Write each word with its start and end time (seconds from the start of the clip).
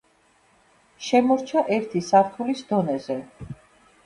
შემორჩა 1.07 1.63
ერთი 1.75 2.01
სართულის 2.09 2.65
დონეზე. 2.73 3.21